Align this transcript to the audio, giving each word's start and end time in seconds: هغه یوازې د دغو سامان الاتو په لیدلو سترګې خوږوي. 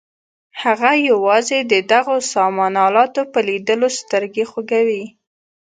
هغه 0.61 0.91
یوازې 1.09 1.59
د 1.71 1.73
دغو 1.91 2.15
سامان 2.33 2.73
الاتو 2.87 3.21
په 3.33 3.39
لیدلو 3.47 3.87
سترګې 3.99 4.43
خوږوي. 4.51 5.03